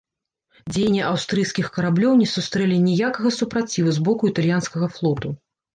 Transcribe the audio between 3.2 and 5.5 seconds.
супраціву з боку італьянскага флоту.